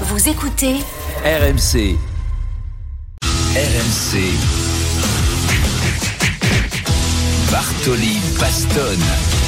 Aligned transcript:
Vous 0.00 0.28
écoutez 0.28 0.74
RMC. 1.24 1.96
RMC. 3.54 4.18
Bartoli 7.52 8.18
Bastonne. 8.40 9.43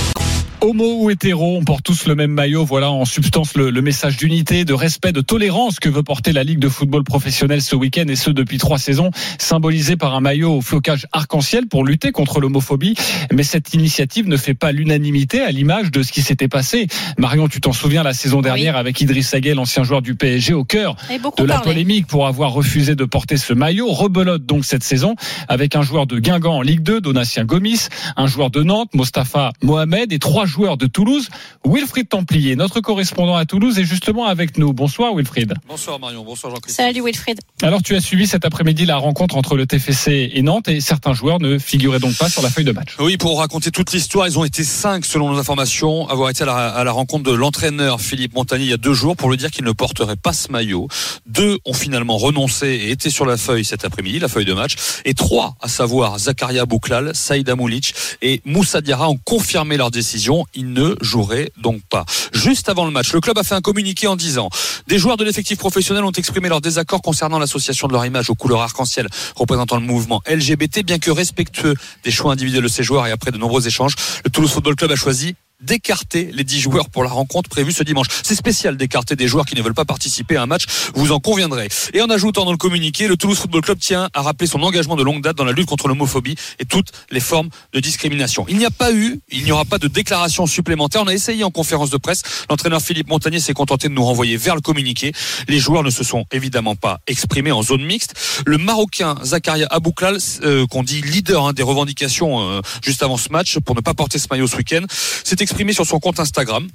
Homo 0.67 1.05
ou 1.05 1.11
hétéro, 1.11 1.57
on 1.59 1.63
porte 1.63 1.85
tous 1.85 2.07
le 2.09 2.17
même 2.17 2.33
maillot. 2.33 2.65
Voilà 2.65 2.91
en 2.91 3.05
substance 3.05 3.55
le, 3.55 3.71
le 3.71 3.83
message 3.83 4.17
d'unité, 4.17 4.65
de 4.65 4.75
respect, 4.75 5.13
de 5.13 5.21
tolérance 5.21 5.79
que 5.79 5.89
veut 5.89 6.03
porter 6.03 6.33
la 6.33 6.43
Ligue 6.43 6.59
de 6.59 6.69
football 6.69 7.05
professionnel 7.05 7.63
ce 7.63 7.77
week-end 7.77 8.07
et 8.09 8.17
ce 8.17 8.31
depuis 8.31 8.59
trois 8.59 8.79
saisons, 8.79 9.13
symbolisé 9.39 9.95
par 9.95 10.17
un 10.17 10.21
maillot 10.21 10.55
au 10.57 10.61
flocage 10.61 11.07
arc-en-ciel 11.13 11.69
pour 11.69 11.85
lutter 11.85 12.11
contre 12.11 12.41
l'homophobie. 12.41 12.97
Mais 13.33 13.45
cette 13.45 13.75
initiative 13.75 14.27
ne 14.27 14.37
fait 14.37 14.55
pas 14.55 14.73
l'unanimité 14.73 15.41
à 15.41 15.53
l'image 15.53 15.93
de 15.93 16.03
ce 16.03 16.11
qui 16.11 16.21
s'était 16.21 16.49
passé. 16.49 16.89
Marion, 17.17 17.47
tu 17.47 17.61
t'en 17.61 17.73
souviens 17.73 18.03
la 18.03 18.13
saison 18.13 18.41
dernière 18.41 18.75
Oui. 18.75 18.81
avec 18.81 19.01
Idriss 19.01 19.37
Gueye, 19.37 19.55
l'ancien 19.55 19.85
joueur 19.85 20.03
du 20.03 20.17
PSG, 20.17 20.53
au 20.53 20.65
cœur 20.65 20.97
de 21.39 21.45
la 21.45 21.55
parlé. 21.59 21.71
polémique 21.75 22.09
pour 22.09 22.27
avoir 22.27 22.51
refusé 22.53 22.97
de 22.97 23.05
porter 23.05 23.37
ce 23.37 23.53
maillot. 23.53 23.87
Rebelote 23.93 24.45
donc 24.45 24.65
cette 24.65 24.83
saison 24.83 25.15
avec 25.47 25.77
un 25.77 25.83
joueur 25.83 26.09
de 26.09 26.19
Guingamp 26.19 26.57
en 26.57 26.63
Ligue 26.63 26.83
2, 26.83 27.01
Donatien 27.01 27.45
Gomis, 27.45 27.87
un 28.17 28.27
joueur 28.27 28.51
de 28.51 28.65
Nantes, 28.65 28.91
Mostafa 28.95 29.53
Mohamed 29.63 30.13
et 30.13 30.19
trois 30.19 30.45
joueurs 30.45 30.56
de 30.57 30.87
Toulouse, 30.87 31.29
Wilfried 31.67 32.09
Templier. 32.09 32.57
Notre 32.57 32.81
correspondant 32.81 33.37
à 33.37 33.45
Toulouse 33.45 33.79
est 33.79 33.85
justement 33.85 34.25
avec 34.25 34.57
nous. 34.57 34.73
Bonsoir 34.73 35.15
Wilfried. 35.15 35.53
Bonsoir 35.69 36.01
Marion, 36.01 36.25
bonsoir 36.25 36.55
Jean-Christophe. 36.55 36.87
Salut 36.87 37.03
Wilfried. 37.05 37.41
Alors 37.63 37.83
tu 37.83 37.95
as 37.95 38.01
suivi 38.01 38.27
cet 38.27 38.47
après-midi 38.47 38.87
la 38.87 38.97
rencontre 38.97 39.37
entre 39.37 39.57
le 39.57 39.67
TFC 39.67 40.31
et 40.33 40.43
Nantes 40.43 40.69
et 40.69 40.81
certains 40.81 41.13
joueurs 41.13 41.41
ne 41.41 41.59
figuraient 41.59 41.99
donc 41.99 42.17
pas 42.17 42.31
sur 42.31 42.41
la 42.43 42.49
feuille 42.49 42.65
de 42.65 42.73
match. 42.73 42.97
Oui, 42.99 43.19
pour 43.19 43.39
raconter 43.39 43.71
toute 43.71 43.93
l'histoire, 43.93 44.27
ils 44.27 44.39
ont 44.39 44.45
été 44.45 44.65
cinq, 44.65 45.05
selon 45.05 45.31
nos 45.31 45.39
informations, 45.39 46.09
à 46.09 46.13
avoir 46.13 46.31
été 46.31 46.43
à 46.45 46.47
la, 46.47 46.69
à 46.69 46.85
la 46.85 46.93
rencontre 46.93 47.31
de 47.31 47.37
l'entraîneur 47.37 48.01
Philippe 48.01 48.35
Montagny 48.35 48.65
il 48.65 48.71
y 48.71 48.73
a 48.73 48.79
deux 48.79 48.95
jours 48.95 49.15
pour 49.15 49.31
lui 49.31 49.37
dire 49.37 49.51
qu'il 49.51 49.65
ne 49.65 49.73
porterait 49.73 50.17
pas 50.17 50.33
ce 50.33 50.51
maillot. 50.51 50.89
Deux 51.27 51.59
ont 51.65 51.73
finalement 51.73 52.17
renoncé 52.17 52.67
et 52.67 52.91
étaient 52.91 53.11
sur 53.11 53.27
la 53.27 53.37
feuille 53.37 53.65
cet 53.65 53.85
après-midi, 53.85 54.19
la 54.19 54.29
feuille 54.29 54.45
de 54.45 54.55
match. 54.55 54.75
Et 55.05 55.15
trois, 55.15 55.57
à 55.61 55.69
savoir 55.69 56.19
Zakaria 56.19 56.67
Bouklal, 56.67 57.15
Saïda 57.15 57.55
Moulic 57.55 57.95
et 58.23 58.41
Moussa 58.45 58.81
Diarra, 58.81 59.09
ont 59.09 59.19
confirmé 59.19 59.77
leur 59.77 59.91
décision. 59.91 60.36
Ils 60.55 60.73
ne 60.73 60.95
joueraient 61.01 61.51
donc 61.57 61.81
pas. 61.89 62.05
Juste 62.33 62.69
avant 62.69 62.85
le 62.85 62.91
match, 62.91 63.13
le 63.13 63.21
club 63.21 63.39
a 63.39 63.43
fait 63.43 63.55
un 63.55 63.61
communiqué 63.61 64.07
en 64.07 64.17
disant 64.17 64.51
des 64.87 64.99
joueurs 64.99 65.17
de 65.17 65.25
l'effectif 65.25 65.59
professionnel 65.59 66.05
ont 66.05 66.13
exprimé 66.13 66.49
leur 66.49 66.61
désaccord 66.61 67.03
concernant 67.03 67.39
l'association 67.39 67.89
de 67.89 67.93
leur 67.93 68.05
image 68.05 68.31
aux 68.31 68.35
couleurs 68.35 68.61
arc-en-ciel 68.61 69.09
représentant 69.35 69.77
le 69.77 69.83
mouvement 69.83 70.23
LGBT, 70.29 70.85
bien 70.85 70.99
que 70.99 71.11
respectueux 71.11 71.75
des 72.05 72.11
choix 72.11 72.33
individuels 72.33 72.63
de 72.63 72.69
ces 72.69 72.83
joueurs 72.83 73.07
et 73.07 73.11
après 73.11 73.31
de 73.31 73.39
nombreux 73.39 73.67
échanges, 73.67 73.95
le 74.25 74.31
Toulouse 74.31 74.51
Football 74.51 74.77
Club 74.77 74.93
a 74.93 74.97
choisi 74.97 75.35
d'écarter 75.61 76.31
les 76.33 76.45
10 76.45 76.61
joueurs 76.61 76.91
pour 76.91 77.03
la 77.03 77.11
rencontre 77.11 77.49
prévue 77.49 77.73
ce 77.73 77.83
dimanche. 77.83 78.07
C'est 78.23 78.35
spécial 78.35 78.77
d'écarter 78.77 79.17
des 79.17 79.29
joueurs 79.29 79.47
qui 79.47 79.55
ne 79.55 79.63
veulent 79.63 79.75
pas 79.75 79.85
participer 79.85 80.37
à 80.37 80.43
un 80.43 80.47
match, 80.47 80.65
vous 80.95 81.13
en 81.13 81.21
conviendrez. 81.21 81.69
Et 81.95 82.03
en 82.03 82.11
ajoutant 82.11 82.45
dans 82.45 82.53
le 82.53 82.59
communiqué, 82.59 83.09
le 83.09 83.17
Toulouse 83.17 83.39
Football 83.39 83.63
Club 83.63 83.79
tient 83.79 84.09
à 84.13 84.23
rappeler 84.23 84.47
son 84.47 84.63
engagement 84.63 84.97
de 84.97 85.03
longue 85.03 85.23
date 85.23 85.37
dans 85.37 85.45
la 85.45 85.53
lutte 85.53 85.67
contre 85.67 85.89
l'homophobie 85.89 86.37
et 86.59 86.65
toutes 86.65 86.93
les 87.11 87.21
formes 87.21 87.49
de 87.73 87.81
discrimination. 87.81 88.45
Il 88.49 88.59
n'y 88.59 88.67
a 88.67 88.71
pas 88.71 88.93
eu, 88.93 89.21
il 89.31 89.45
n'y 89.45 89.53
aura 89.53 89.65
pas 89.65 89.79
de 89.79 89.89
déclaration 89.89 90.47
supplémentaire. 90.47 91.03
On 91.03 91.09
a 91.09 91.15
essayé 91.15 91.45
en 91.45 91.51
conférence 91.51 91.91
de 91.91 91.97
presse. 91.97 92.23
L'entraîneur 92.51 92.83
Philippe 92.83 93.09
Montagnier 93.09 93.41
s'est 93.41 93.55
contenté 93.55 93.89
de 93.89 93.95
nous 93.95 94.05
renvoyer 94.05 94.37
vers 94.37 94.55
le 94.55 94.61
communiqué. 94.61 95.13
Les 95.49 95.59
joueurs 95.59 95.83
ne 95.83 95.91
se 95.91 96.05
sont 96.05 96.27
évidemment 96.33 96.77
pas 96.77 97.01
exprimés 97.07 97.53
en 97.53 97.63
zone 97.63 97.85
mixte. 97.85 98.15
Le 98.45 98.59
Marocain 98.59 99.17
Zakaria 99.23 99.67
Abouklal, 99.71 100.19
euh, 100.43 100.67
qu'on 100.67 100.83
dit 100.83 101.01
leader 101.01 101.47
hein, 101.47 101.53
des 101.53 101.63
revendications 101.63 102.41
euh, 102.41 102.61
juste 102.83 103.03
avant 103.03 103.17
ce 103.17 103.31
match 103.31 103.59
pour 103.59 103.75
ne 103.75 103.81
pas 103.81 103.95
porter 103.95 104.19
ce 104.19 104.27
maillot 104.31 104.47
ce 104.47 104.57
week-end, 104.57 104.83
s'est 105.25 105.37
exprimé 105.47 105.73
sur 105.73 105.87
son 105.87 106.01
compte 106.01 106.19
Instagram. 106.19 106.69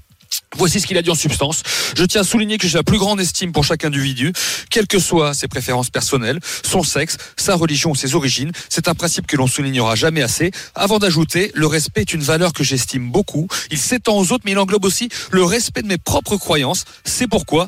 Voici 0.55 0.80
ce 0.80 0.88
qu'il 0.88 0.97
a 0.97 1.02
dit 1.02 1.09
en 1.09 1.16
substance. 1.16 1.61
Je 1.97 2.05
tiens 2.05 2.22
à 2.22 2.23
souligner 2.23 2.58
que 2.58 2.66
j'ai 2.66 2.77
la 2.77 2.83
plus 2.83 2.97
grande 2.97 3.19
estime 3.19 3.52
pour 3.52 3.66
chaque 3.66 3.83
individu, 3.83 4.31
quelles 4.69 4.88
que 4.88 4.97
soient 4.97 5.33
ses 5.33 5.50
préférences 5.50 5.89
personnelles, 5.89 6.39
son 6.64 6.83
sexe, 6.83 7.17
sa 7.36 7.55
religion 7.55 7.92
ou 7.92 7.95
ses 7.95 8.16
origines. 8.16 8.53
C'est 8.69 8.88
un 8.88 8.94
principe 8.94 9.27
que 9.27 9.36
l'on 9.36 9.47
soulignera 9.47 9.95
jamais 9.95 10.22
assez. 10.22 10.52
Avant 10.73 10.99
d'ajouter, 10.99 11.52
le 11.54 11.67
respect 11.67 12.02
est 12.02 12.14
une 12.14 12.23
valeur 12.23 12.54
que 12.54 12.64
j'estime 12.64 13.11
beaucoup. 13.11 13.48
Il 13.71 13.77
s'étend 13.77 14.17
aux 14.17 14.31
autres, 14.31 14.43
mais 14.45 14.52
il 14.52 14.60
englobe 14.60 14.86
aussi 14.86 15.10
le 15.31 15.43
respect 15.43 15.81
de 15.81 15.87
mes 15.87 15.98
propres 15.98 16.37
croyances. 16.37 16.86
C'est 17.04 17.27
pourquoi 17.27 17.67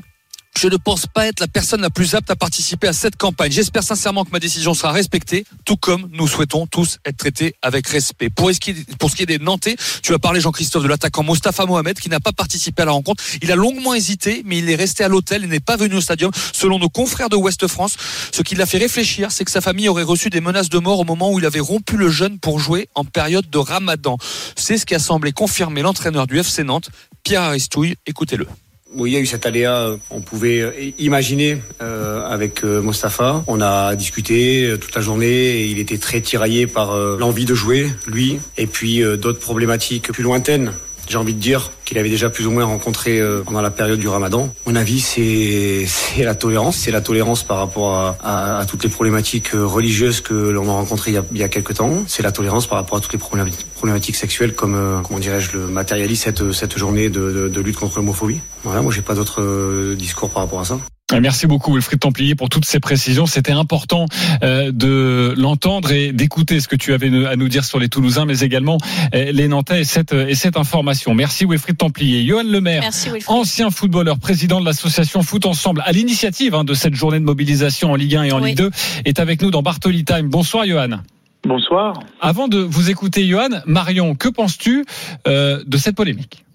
je 0.57 0.67
ne 0.67 0.77
pense 0.77 1.07
pas 1.07 1.27
être 1.27 1.39
la 1.39 1.47
personne 1.47 1.81
la 1.81 1.89
plus 1.89 2.15
apte 2.15 2.29
à 2.29 2.35
participer 2.35 2.87
à 2.87 2.93
cette 2.93 3.17
campagne. 3.17 3.51
J'espère 3.51 3.83
sincèrement 3.83 4.23
que 4.23 4.31
ma 4.31 4.39
décision 4.39 4.73
sera 4.73 4.91
respectée, 4.91 5.45
tout 5.65 5.77
comme 5.77 6.07
nous 6.11 6.27
souhaitons 6.27 6.67
tous 6.67 6.99
être 7.05 7.17
traités 7.17 7.55
avec 7.61 7.87
respect. 7.87 8.29
Pour 8.29 8.51
ce 8.51 8.59
qui 8.59 8.71
est, 8.71 9.25
des 9.25 9.39
Nantais, 9.39 9.75
tu 10.01 10.13
as 10.13 10.19
parlé, 10.19 10.39
Jean-Christophe, 10.39 10.83
de 10.83 10.87
l'attaquant 10.87 11.23
Mostafa 11.23 11.65
Mohamed, 11.65 11.99
qui 11.99 12.09
n'a 12.09 12.19
pas 12.19 12.31
participé 12.31 12.83
à 12.83 12.85
la 12.85 12.91
rencontre. 12.91 13.23
Il 13.41 13.51
a 13.51 13.55
longuement 13.55 13.93
hésité, 13.93 14.41
mais 14.45 14.59
il 14.59 14.69
est 14.69 14.75
resté 14.75 15.03
à 15.03 15.07
l'hôtel 15.07 15.43
et 15.43 15.47
n'est 15.47 15.59
pas 15.59 15.75
venu 15.75 15.95
au 15.95 16.01
stadium. 16.01 16.31
Selon 16.53 16.79
nos 16.79 16.89
confrères 16.89 17.29
de 17.29 17.35
Ouest 17.35 17.67
France, 17.67 17.97
ce 18.31 18.41
qui 18.41 18.55
l'a 18.55 18.65
fait 18.65 18.77
réfléchir, 18.77 19.31
c'est 19.31 19.45
que 19.45 19.51
sa 19.51 19.61
famille 19.61 19.89
aurait 19.89 20.03
reçu 20.03 20.29
des 20.29 20.41
menaces 20.41 20.69
de 20.69 20.79
mort 20.79 20.99
au 20.99 21.03
moment 21.03 21.31
où 21.31 21.39
il 21.39 21.45
avait 21.45 21.59
rompu 21.59 21.97
le 21.97 22.09
jeûne 22.09 22.39
pour 22.39 22.59
jouer 22.59 22.89
en 22.95 23.05
période 23.05 23.49
de 23.49 23.57
ramadan. 23.57 24.17
C'est 24.55 24.77
ce 24.77 24.85
qui 24.85 24.95
a 24.95 24.99
semblé 24.99 25.31
confirmer 25.31 25.81
l'entraîneur 25.81 26.27
du 26.27 26.39
FC 26.39 26.63
Nantes, 26.63 26.89
Pierre 27.23 27.41
Aristouille. 27.41 27.95
Écoutez-le. 28.05 28.47
Oui, 28.95 29.09
il 29.09 29.13
y 29.13 29.17
a 29.17 29.19
eu 29.19 29.25
cet 29.25 29.47
aléa, 29.47 29.95
on 30.11 30.21
pouvait 30.21 30.61
euh, 30.61 30.71
imaginer 30.99 31.57
euh, 31.81 32.27
avec 32.27 32.63
euh, 32.63 32.79
Mostafa. 32.79 33.43
On 33.47 33.59
a 33.59 33.95
discuté 33.95 34.67
euh, 34.67 34.77
toute 34.77 34.93
la 34.93 35.01
journée 35.01 35.25
et 35.25 35.65
il 35.65 35.79
était 35.79 35.97
très 35.97 36.21
tiraillé 36.21 36.67
par 36.67 36.95
l'envie 36.95 37.45
de 37.45 37.55
jouer, 37.55 37.91
lui, 38.07 38.39
et 38.57 38.67
puis 38.67 39.01
d'autres 39.17 39.39
problématiques 39.39 40.11
plus 40.11 40.23
lointaines. 40.23 40.73
J'ai 41.13 41.19
envie 41.19 41.35
de 41.35 41.39
dire 41.39 41.69
qu'il 41.85 41.99
avait 41.99 42.09
déjà 42.09 42.31
plus 42.31 42.47
ou 42.47 42.51
moins 42.51 42.65
rencontré 42.65 43.19
euh, 43.19 43.43
pendant 43.45 43.61
la 43.61 43.69
période 43.69 43.99
du 43.99 44.07
ramadan. 44.07 44.51
Mon 44.65 44.75
avis, 44.75 44.99
c'est 44.99 45.85
la 46.17 46.33
tolérance. 46.33 46.75
C'est 46.75 46.89
la 46.89 47.01
tolérance 47.01 47.43
par 47.43 47.57
rapport 47.57 48.17
à, 48.23 48.65
toutes 48.67 48.83
les 48.83 48.89
problématiques 48.89 49.53
euh, 49.53 49.63
religieuses 49.63 50.21
que 50.21 50.33
l'on 50.33 50.67
a 50.69 50.71
rencontrées 50.71 51.11
il 51.11 51.13
y 51.13 51.17
a, 51.19 51.23
il 51.31 51.49
quelques 51.49 51.75
temps. 51.75 52.03
C'est 52.07 52.23
la 52.23 52.31
tolérance 52.31 52.65
par 52.65 52.79
rapport 52.79 52.97
à 52.97 52.99
toutes 53.01 53.13
les 53.13 53.19
problématiques, 53.19 54.15
sexuelles 54.15 54.55
comme, 54.55 54.73
euh, 54.73 55.01
comment 55.07 55.19
dirais-je, 55.19 55.55
le 55.55 55.67
matérialise 55.67 56.19
cette, 56.19 56.77
journée 56.79 57.09
de, 57.09 57.47
de- 57.47 57.61
lutte 57.61 57.77
contre 57.77 57.97
l'homophobie. 57.97 58.39
Voilà, 58.63 58.81
moi 58.81 58.91
j'ai 58.91 59.03
pas 59.03 59.13
d'autre 59.13 59.93
discours 59.93 60.31
par 60.31 60.41
rapport 60.41 60.61
à 60.61 60.65
ça. 60.65 60.79
Merci 61.21 61.47
beaucoup 61.47 61.73
Wilfried 61.73 61.99
Templier 61.99 62.35
pour 62.35 62.49
toutes 62.49 62.65
ces 62.65 62.79
précisions. 62.79 63.25
C'était 63.25 63.51
important 63.51 64.05
euh, 64.43 64.71
de 64.71 65.33
l'entendre 65.37 65.91
et 65.91 66.11
d'écouter 66.11 66.59
ce 66.59 66.67
que 66.67 66.75
tu 66.75 66.93
avais 66.93 67.09
à 67.27 67.35
nous 67.35 67.49
dire 67.49 67.65
sur 67.65 67.79
les 67.79 67.89
Toulousains, 67.89 68.25
mais 68.25 68.39
également 68.39 68.77
euh, 69.13 69.31
les 69.31 69.47
Nantais 69.47 69.81
et 69.81 69.83
cette, 69.83 70.13
et 70.13 70.35
cette 70.35 70.57
information. 70.57 71.13
Merci 71.13 71.45
Wilfried 71.45 71.77
Templier. 71.77 72.25
Johan 72.25 72.43
Lemaire, 72.43 72.83
ancien 73.27 73.69
footballeur, 73.69 74.17
président 74.19 74.59
de 74.59 74.65
l'association 74.65 75.21
Foot 75.21 75.45
Ensemble, 75.45 75.83
à 75.85 75.91
l'initiative 75.91 76.55
hein, 76.55 76.63
de 76.63 76.73
cette 76.73 76.95
journée 76.95 77.19
de 77.19 77.25
mobilisation 77.25 77.91
en 77.91 77.95
Ligue 77.95 78.15
1 78.15 78.23
et 78.23 78.31
en 78.31 78.41
Oui. 78.41 78.49
Ligue 78.49 78.57
2, 78.57 78.71
est 79.05 79.19
avec 79.19 79.41
nous 79.41 79.51
dans 79.51 79.61
Bartoli 79.61 80.05
Time. 80.05 80.29
Bonsoir 80.29 80.65
Johan. 80.65 80.99
Bonsoir. 81.45 81.99
Avant 82.21 82.47
de 82.47 82.59
vous 82.59 82.89
écouter 82.89 83.25
Johan, 83.27 83.49
Marion, 83.65 84.15
que 84.15 84.29
penses-tu 84.29 84.85
euh, 85.27 85.61
de 85.65 85.77
cette 85.77 85.95
polémique? 85.95 86.45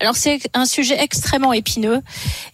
Alors 0.00 0.16
c'est 0.16 0.40
un 0.54 0.66
sujet 0.66 0.96
extrêmement 1.00 1.52
épineux 1.52 2.02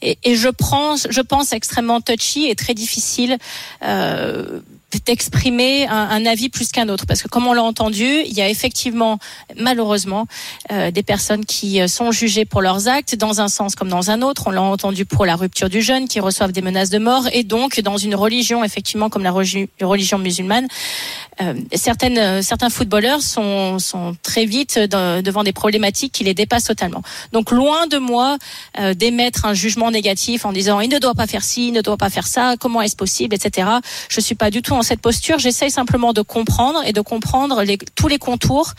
et, 0.00 0.16
je 0.34 0.48
pense, 0.48 1.06
je 1.10 1.20
pense 1.20 1.52
extrêmement 1.52 2.00
touchy 2.00 2.48
et 2.48 2.54
très 2.54 2.74
difficile 2.74 3.38
euh, 3.82 4.60
d'exprimer 5.06 5.86
un, 5.86 6.08
un 6.10 6.26
avis 6.26 6.48
plus 6.48 6.70
qu'un 6.70 6.88
autre 6.88 7.06
parce 7.06 7.22
que 7.22 7.28
comme 7.28 7.46
on 7.46 7.52
l'a 7.52 7.62
entendu, 7.62 8.04
il 8.26 8.32
y 8.32 8.40
a 8.42 8.48
effectivement 8.48 9.18
malheureusement 9.58 10.26
euh, 10.70 10.90
des 10.90 11.02
personnes 11.02 11.44
qui 11.44 11.80
euh, 11.80 11.88
sont 11.88 12.12
jugées 12.12 12.44
pour 12.44 12.62
leurs 12.62 12.88
actes 12.88 13.14
dans 13.16 13.40
un 13.40 13.48
sens 13.48 13.74
comme 13.74 13.88
dans 13.88 14.10
un 14.10 14.22
autre. 14.22 14.44
On 14.46 14.50
l'a 14.50 14.62
entendu 14.62 15.04
pour 15.04 15.26
la 15.26 15.36
rupture 15.36 15.68
du 15.68 15.82
jeûne, 15.82 16.08
qui 16.08 16.20
reçoivent 16.20 16.52
des 16.52 16.62
menaces 16.62 16.90
de 16.90 16.98
mort 16.98 17.24
et 17.32 17.44
donc 17.44 17.80
dans 17.80 17.96
une 17.96 18.14
religion 18.14 18.64
effectivement 18.64 19.08
comme 19.08 19.22
la 19.22 19.32
religion 19.32 20.18
musulmane, 20.18 20.68
euh, 21.40 21.54
certaines, 21.74 22.18
euh, 22.18 22.42
certains 22.42 22.70
footballeurs 22.70 23.22
sont, 23.22 23.78
sont 23.78 24.16
très 24.22 24.44
vite 24.44 24.78
de- 24.78 25.20
devant 25.20 25.44
des 25.44 25.52
problématiques 25.52 26.12
qui 26.12 26.24
les 26.24 26.34
dépassent 26.34 26.64
totalement. 26.64 27.02
Donc 27.32 27.50
loin 27.50 27.86
de 27.86 27.98
moi 27.98 28.36
euh, 28.78 28.94
d'émettre 28.94 29.46
un 29.46 29.54
jugement 29.54 29.90
négatif 29.90 30.44
en 30.44 30.52
disant 30.52 30.80
il 30.80 30.88
ne 30.90 30.98
doit 30.98 31.14
pas 31.14 31.26
faire 31.26 31.42
ci, 31.44 31.68
il 31.68 31.72
ne 31.72 31.80
doit 31.80 31.96
pas 31.96 32.10
faire 32.10 32.26
ça, 32.26 32.56
comment 32.58 32.82
est-ce 32.82 32.96
possible, 32.96 33.34
etc. 33.34 33.68
Je 34.08 34.20
suis 34.20 34.34
pas 34.34 34.50
du 34.50 34.62
tout 34.62 34.74
dans 34.82 34.88
cette 34.88 35.00
posture. 35.00 35.38
J'essaye 35.38 35.70
simplement 35.70 36.12
de 36.12 36.22
comprendre 36.22 36.82
et 36.84 36.92
de 36.92 37.00
comprendre 37.00 37.62
les, 37.62 37.78
tous 37.78 38.08
les 38.08 38.18
contours 38.18 38.72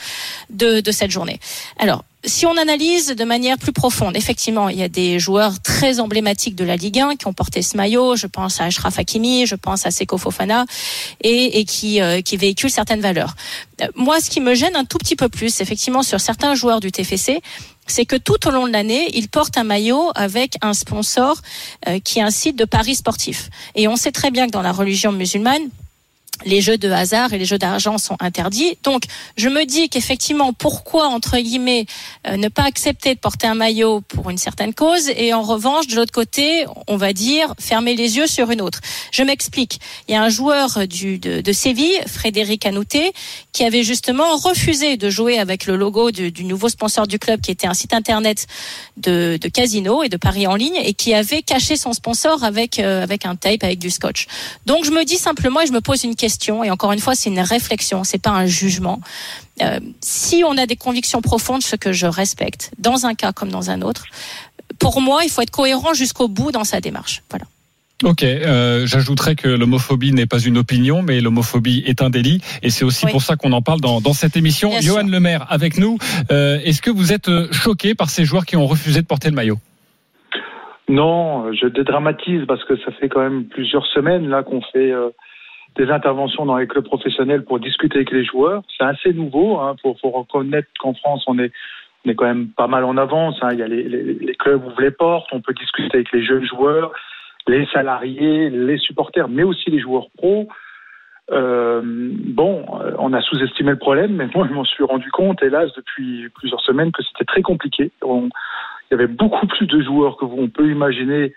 de, 0.49 0.81
de 0.81 0.91
cette 0.91 1.11
journée. 1.11 1.39
Alors. 1.79 2.03
Si 2.25 2.45
on 2.45 2.55
analyse 2.55 3.07
de 3.07 3.25
manière 3.25 3.57
plus 3.57 3.73
profonde, 3.73 4.15
effectivement, 4.15 4.69
il 4.69 4.79
y 4.79 4.81
a 4.83 4.87
des 4.87 5.19
joueurs 5.19 5.61
très 5.61 5.99
emblématiques 5.99 6.55
de 6.55 6.63
la 6.63 6.77
Ligue 6.77 6.99
1 6.99 7.17
qui 7.17 7.27
ont 7.27 7.33
porté 7.33 7.61
ce 7.61 7.75
maillot. 7.75 8.15
Je 8.15 8.27
pense 8.27 8.61
à 8.61 8.63
Ashraf 8.63 8.97
Hakimi, 8.97 9.45
je 9.45 9.55
pense 9.55 9.85
à 9.85 9.91
Seko 9.91 10.17
Fofana, 10.17 10.65
et, 11.19 11.59
et 11.59 11.65
qui, 11.65 12.01
euh, 12.01 12.21
qui 12.21 12.37
véhiculent 12.37 12.69
certaines 12.69 13.01
valeurs. 13.01 13.35
Euh, 13.81 13.87
Moi, 13.95 14.21
ce 14.21 14.29
qui 14.29 14.39
me 14.39 14.55
gêne 14.55 14.77
un 14.77 14.85
tout 14.85 14.99
petit 14.99 15.17
peu 15.17 15.27
plus, 15.27 15.59
effectivement, 15.59 16.01
sur 16.01 16.21
certains 16.21 16.55
joueurs 16.55 16.79
du 16.79 16.93
TFC, 16.93 17.41
c'est 17.87 18.05
que 18.05 18.15
tout 18.15 18.47
au 18.47 18.51
long 18.51 18.67
de 18.67 18.71
l'année, 18.71 19.09
ils 19.15 19.27
portent 19.27 19.57
un 19.57 19.65
maillot 19.65 20.11
avec 20.15 20.55
un 20.61 20.73
sponsor 20.73 21.41
euh, 21.89 21.99
qui 21.99 22.19
est 22.19 22.23
un 22.23 22.31
site 22.31 22.55
de 22.55 22.63
paris 22.63 22.95
sportif. 22.95 23.49
Et 23.75 23.89
on 23.89 23.97
sait 23.97 24.13
très 24.13 24.31
bien 24.31 24.45
que 24.45 24.51
dans 24.51 24.61
la 24.61 24.71
religion 24.71 25.11
musulmane, 25.11 25.69
les 26.45 26.61
jeux 26.61 26.77
de 26.77 26.89
hasard 26.89 27.33
et 27.33 27.37
les 27.37 27.45
jeux 27.45 27.57
d'argent 27.57 27.97
sont 27.97 28.17
interdits. 28.19 28.77
Donc, 28.83 29.03
je 29.37 29.49
me 29.49 29.65
dis 29.65 29.87
qu'effectivement, 29.87 30.51
pourquoi, 30.51 31.07
entre 31.07 31.37
guillemets, 31.37 31.85
euh, 32.27 32.37
ne 32.37 32.47
pas 32.47 32.63
accepter 32.63 33.13
de 33.13 33.19
porter 33.19 33.47
un 33.47 33.55
maillot 33.55 34.01
pour 34.01 34.29
une 34.29 34.37
certaine 34.37 34.73
cause 34.73 35.09
et 35.15 35.33
en 35.33 35.43
revanche, 35.43 35.87
de 35.87 35.95
l'autre 35.95 36.11
côté, 36.11 36.65
on 36.87 36.97
va 36.97 37.13
dire, 37.13 37.53
fermer 37.59 37.95
les 37.95 38.17
yeux 38.17 38.27
sur 38.27 38.51
une 38.51 38.61
autre. 38.61 38.79
Je 39.11 39.23
m'explique. 39.23 39.79
Il 40.07 40.13
y 40.13 40.15
a 40.15 40.23
un 40.23 40.29
joueur 40.29 40.87
du, 40.87 41.19
de, 41.19 41.41
de 41.41 41.51
Séville, 41.53 41.99
Frédéric 42.07 42.65
Anouté, 42.65 43.13
qui 43.51 43.63
avait 43.63 43.83
justement 43.83 44.35
refusé 44.35 44.97
de 44.97 45.09
jouer 45.09 45.39
avec 45.39 45.65
le 45.65 45.75
logo 45.75 46.11
du, 46.11 46.31
du, 46.31 46.43
nouveau 46.43 46.67
sponsor 46.67 47.07
du 47.07 47.19
club, 47.19 47.41
qui 47.41 47.51
était 47.51 47.67
un 47.67 47.73
site 47.73 47.93
internet 47.93 48.47
de, 48.97 49.37
de 49.39 49.47
casino 49.47 50.03
et 50.03 50.09
de 50.09 50.17
paris 50.17 50.47
en 50.47 50.55
ligne, 50.55 50.79
et 50.83 50.93
qui 50.93 51.13
avait 51.13 51.41
caché 51.41 51.77
son 51.77 51.93
sponsor 51.93 52.43
avec, 52.43 52.79
euh, 52.79 53.03
avec 53.03 53.25
un 53.25 53.35
tape, 53.35 53.63
avec 53.63 53.79
du 53.79 53.91
scotch. 53.91 54.27
Donc, 54.65 54.83
je 54.83 54.91
me 54.91 55.05
dis 55.05 55.17
simplement, 55.17 55.61
et 55.61 55.67
je 55.67 55.71
me 55.71 55.81
pose 55.81 56.03
une 56.03 56.15
question, 56.15 56.22
et 56.63 56.71
encore 56.71 56.91
une 56.91 56.99
fois, 56.99 57.15
c'est 57.15 57.29
une 57.29 57.39
réflexion, 57.39 58.03
c'est 58.03 58.21
pas 58.21 58.31
un 58.31 58.45
jugement. 58.45 58.99
Euh, 59.61 59.79
si 60.01 60.43
on 60.45 60.57
a 60.57 60.65
des 60.65 60.75
convictions 60.75 61.21
profondes, 61.21 61.61
ce 61.61 61.75
que 61.75 61.91
je 61.91 62.05
respecte, 62.05 62.71
dans 62.79 63.05
un 63.05 63.13
cas 63.13 63.31
comme 63.31 63.49
dans 63.49 63.69
un 63.69 63.81
autre, 63.81 64.05
pour 64.79 65.01
moi, 65.01 65.21
il 65.23 65.29
faut 65.29 65.41
être 65.41 65.51
cohérent 65.51 65.93
jusqu'au 65.93 66.27
bout 66.27 66.51
dans 66.51 66.63
sa 66.63 66.81
démarche. 66.81 67.23
Voilà. 67.29 67.45
Ok, 68.03 68.23
euh, 68.23 68.85
j'ajouterais 68.85 69.35
que 69.35 69.47
l'homophobie 69.47 70.11
n'est 70.11 70.25
pas 70.25 70.39
une 70.39 70.57
opinion, 70.57 71.03
mais 71.03 71.21
l'homophobie 71.21 71.83
est 71.85 72.01
un 72.01 72.09
délit, 72.09 72.41
et 72.61 72.69
c'est 72.69 72.83
aussi 72.83 73.05
oui. 73.05 73.11
pour 73.11 73.21
ça 73.21 73.35
qu'on 73.35 73.53
en 73.53 73.61
parle 73.61 73.79
dans, 73.79 74.01
dans 74.01 74.13
cette 74.13 74.35
émission. 74.35 74.69
Bien 74.69 74.81
Johan 74.81 75.07
Lemaire, 75.07 75.45
avec 75.49 75.77
nous, 75.77 75.97
euh, 76.31 76.59
est-ce 76.63 76.81
que 76.81 76.91
vous 76.91 77.13
êtes 77.13 77.29
choqué 77.51 77.95
par 77.95 78.09
ces 78.09 78.25
joueurs 78.25 78.45
qui 78.45 78.57
ont 78.57 78.67
refusé 78.67 79.01
de 79.01 79.07
porter 79.07 79.29
le 79.29 79.35
maillot? 79.35 79.57
Non, 80.89 81.53
je 81.53 81.67
dédramatise 81.67 82.41
parce 82.45 82.63
que 82.65 82.75
ça 82.77 82.91
fait 82.99 83.07
quand 83.07 83.21
même 83.21 83.45
plusieurs 83.45 83.85
semaines 83.87 84.27
là 84.27 84.43
qu'on 84.43 84.61
fait 84.61 84.91
euh, 84.91 85.09
des 85.75 85.89
interventions 85.89 86.45
dans 86.45 86.57
les 86.57 86.67
clubs 86.67 86.85
professionnels 86.85 87.43
pour 87.43 87.59
discuter 87.59 87.97
avec 87.97 88.11
les 88.11 88.23
joueurs. 88.23 88.63
C'est 88.77 88.85
assez 88.85 89.13
nouveau. 89.13 89.57
Il 89.57 89.65
hein, 89.65 89.75
faut, 89.81 89.95
faut, 90.01 90.11
reconnaître 90.11 90.69
qu'en 90.79 90.93
France, 90.93 91.23
on 91.27 91.39
est, 91.39 91.51
on 92.05 92.09
est 92.09 92.15
quand 92.15 92.25
même 92.25 92.49
pas 92.49 92.67
mal 92.67 92.83
en 92.83 92.97
avance. 92.97 93.37
Hein. 93.41 93.49
Il 93.53 93.59
y 93.59 93.63
a 93.63 93.67
les, 93.67 93.83
les, 93.83 94.13
les, 94.13 94.35
clubs 94.35 94.63
ouvrent 94.65 94.81
les 94.81 94.91
portes. 94.91 95.27
On 95.31 95.41
peut 95.41 95.53
discuter 95.53 95.97
avec 95.97 96.11
les 96.11 96.23
jeunes 96.23 96.45
joueurs, 96.45 96.91
les 97.47 97.65
salariés, 97.67 98.49
les 98.49 98.77
supporters, 98.77 99.27
mais 99.27 99.43
aussi 99.43 99.69
les 99.69 99.79
joueurs 99.79 100.07
pros. 100.17 100.47
Euh, 101.31 101.81
bon, 101.83 102.65
on 102.99 103.13
a 103.13 103.21
sous-estimé 103.21 103.71
le 103.71 103.77
problème, 103.77 104.13
mais 104.13 104.27
moi, 104.35 104.47
je 104.47 104.53
m'en 104.53 104.65
suis 104.65 104.83
rendu 104.83 105.09
compte, 105.11 105.41
hélas, 105.41 105.71
depuis 105.75 106.29
plusieurs 106.35 106.61
semaines, 106.61 106.91
que 106.91 107.03
c'était 107.03 107.25
très 107.25 107.41
compliqué. 107.41 107.91
On, 108.01 108.29
il 108.89 108.91
y 108.91 108.93
avait 108.95 109.07
beaucoup 109.07 109.47
plus 109.47 109.65
de 109.65 109.81
joueurs 109.81 110.17
que 110.17 110.25
vous, 110.25 110.37
on 110.37 110.49
peut 110.49 110.69
imaginer 110.69 111.33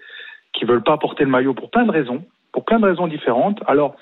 qui 0.52 0.64
veulent 0.64 0.82
pas 0.82 0.96
porter 0.96 1.24
le 1.24 1.30
maillot 1.30 1.54
pour 1.54 1.70
plein 1.70 1.84
de 1.84 1.90
raisons, 1.90 2.24
pour 2.52 2.64
plein 2.64 2.80
de 2.80 2.86
raisons 2.86 3.06
différentes. 3.06 3.60
Alors, 3.66 3.96